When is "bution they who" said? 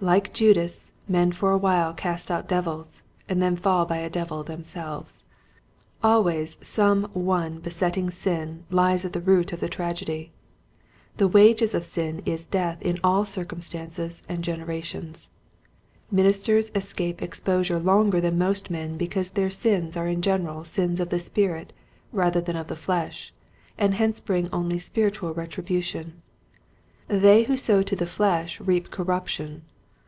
25.64-27.56